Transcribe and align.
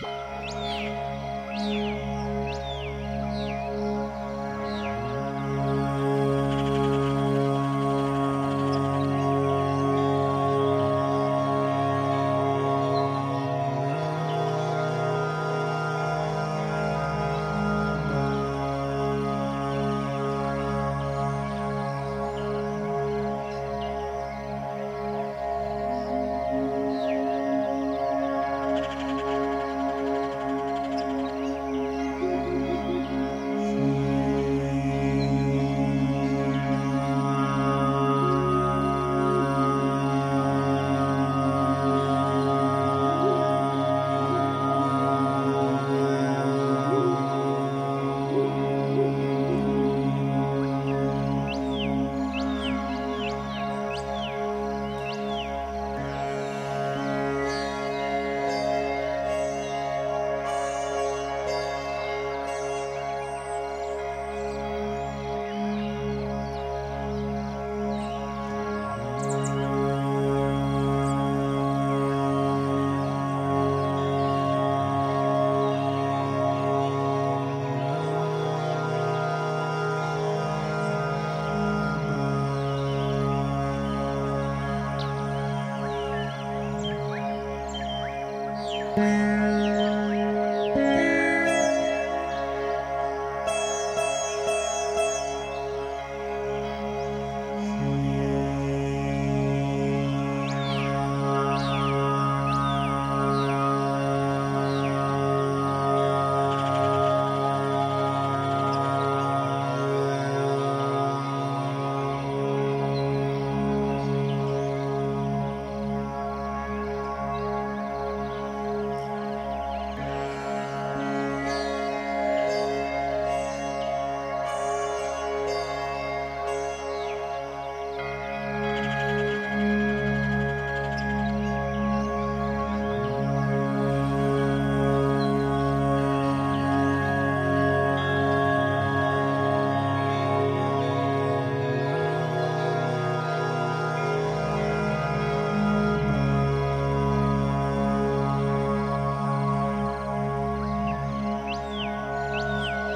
you 0.00 0.27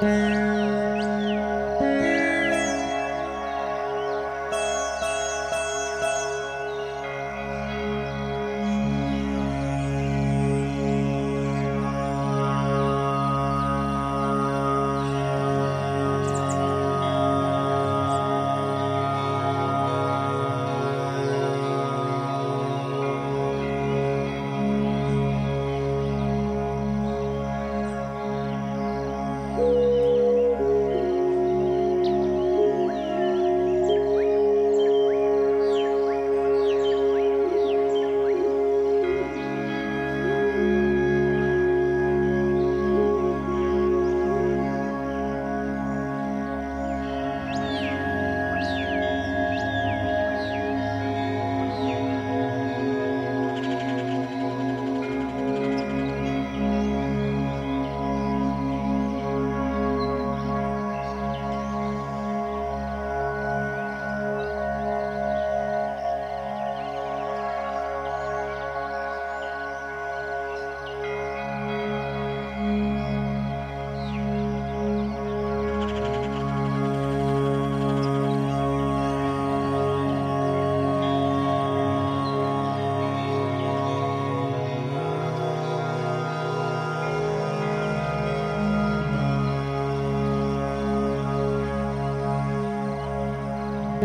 Música 0.03 0.52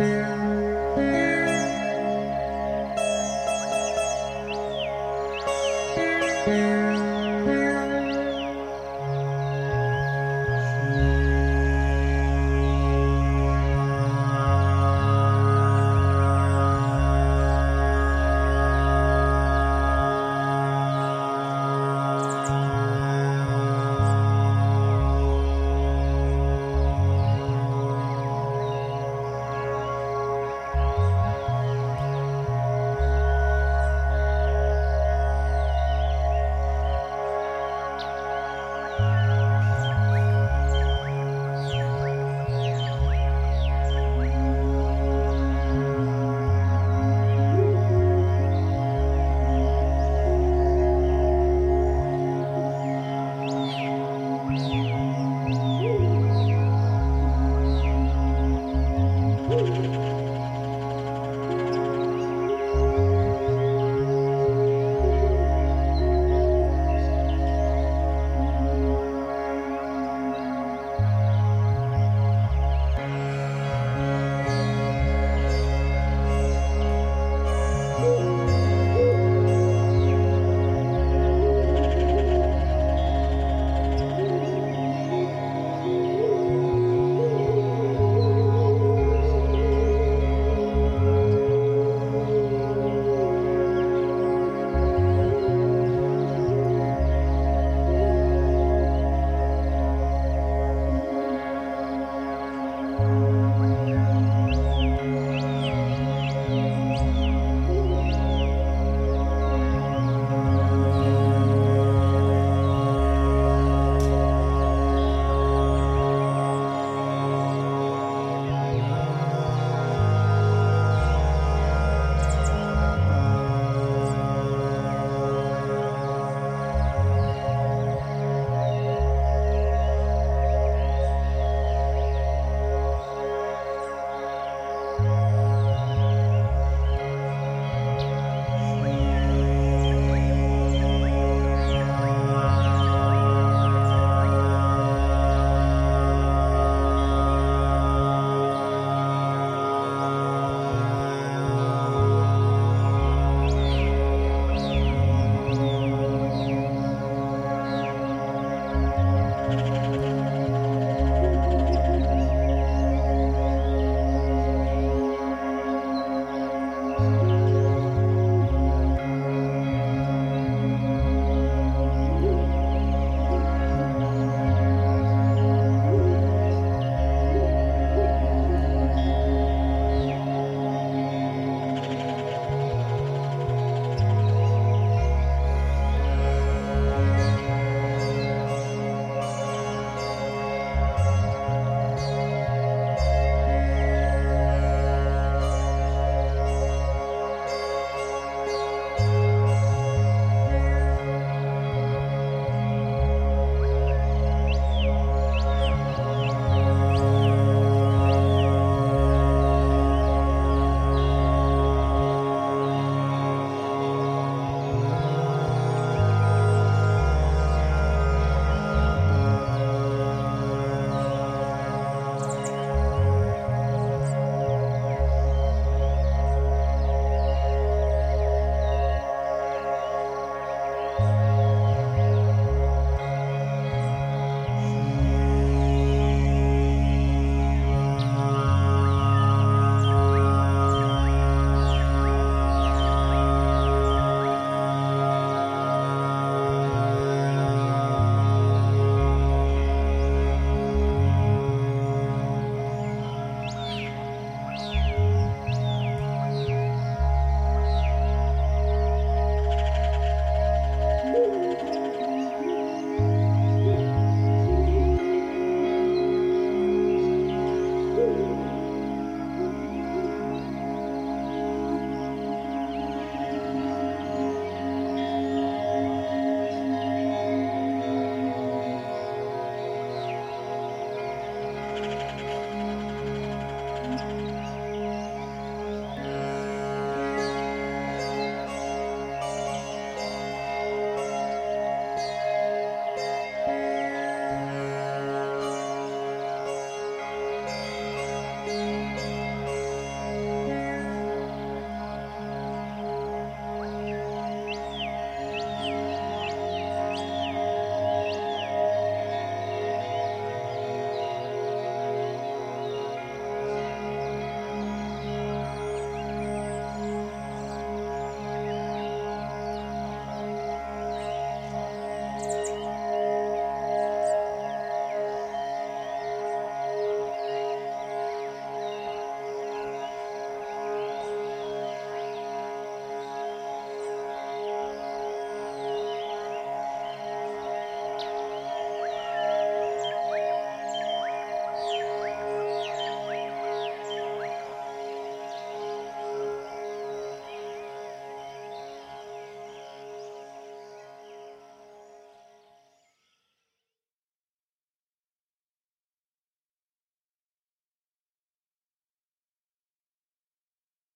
Yeah. 0.08 0.37